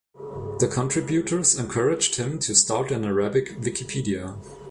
[0.57, 4.39] Contributors encouraged him to start an Arabic Wikipedia.